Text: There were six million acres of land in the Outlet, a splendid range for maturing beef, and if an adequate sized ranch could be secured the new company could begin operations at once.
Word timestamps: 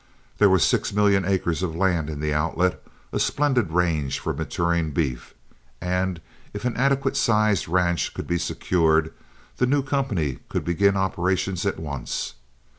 There 0.39 0.49
were 0.49 0.57
six 0.57 0.91
million 0.91 1.25
acres 1.25 1.61
of 1.61 1.75
land 1.75 2.09
in 2.09 2.21
the 2.21 2.33
Outlet, 2.33 2.81
a 3.13 3.19
splendid 3.19 3.69
range 3.69 4.17
for 4.17 4.33
maturing 4.33 4.89
beef, 4.93 5.35
and 5.79 6.19
if 6.55 6.65
an 6.65 6.75
adequate 6.75 7.15
sized 7.15 7.67
ranch 7.67 8.11
could 8.15 8.25
be 8.25 8.39
secured 8.39 9.13
the 9.57 9.67
new 9.67 9.83
company 9.83 10.39
could 10.49 10.65
begin 10.65 10.97
operations 10.97 11.67
at 11.67 11.77
once. 11.79 12.33